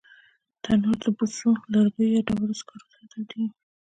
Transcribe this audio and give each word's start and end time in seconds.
تنور 0.63 0.95
د 1.03 1.05
بوسو، 1.17 1.49
لرګیو 1.73 2.13
یا 2.15 2.21
ډبرو 2.27 2.59
سکرو 2.59 2.87
سره 2.91 3.03
تودېږي 3.11 3.45